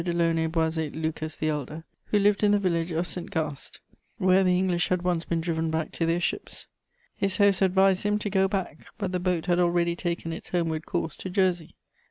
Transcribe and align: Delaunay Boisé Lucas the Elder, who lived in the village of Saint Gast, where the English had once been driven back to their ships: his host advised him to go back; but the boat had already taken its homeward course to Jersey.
Delaunay 0.03 0.47
Boisé 0.47 0.89
Lucas 0.99 1.37
the 1.37 1.49
Elder, 1.49 1.83
who 2.05 2.17
lived 2.17 2.41
in 2.43 2.49
the 2.53 2.57
village 2.57 2.89
of 2.89 3.05
Saint 3.05 3.29
Gast, 3.29 3.81
where 4.17 4.43
the 4.43 4.57
English 4.57 4.87
had 4.87 5.03
once 5.03 5.25
been 5.25 5.41
driven 5.41 5.69
back 5.69 5.91
to 5.91 6.07
their 6.07 6.19
ships: 6.19 6.65
his 7.15 7.37
host 7.37 7.61
advised 7.61 8.01
him 8.01 8.17
to 8.17 8.29
go 8.31 8.47
back; 8.47 8.87
but 8.97 9.11
the 9.11 9.19
boat 9.19 9.45
had 9.45 9.59
already 9.59 9.95
taken 9.95 10.33
its 10.33 10.49
homeward 10.49 10.87
course 10.87 11.15
to 11.17 11.29
Jersey. 11.29 11.75